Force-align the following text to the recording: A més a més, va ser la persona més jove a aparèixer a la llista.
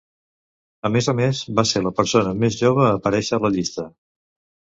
A 0.87 0.89
més 0.93 1.09
a 1.13 1.13
més, 1.19 1.41
va 1.59 1.65
ser 1.73 1.83
la 1.87 1.91
persona 1.99 2.33
més 2.45 2.57
jove 2.63 2.87
a 2.87 2.89
aparèixer 3.01 3.39
a 3.39 3.43
la 3.47 3.51
llista. 3.59 3.87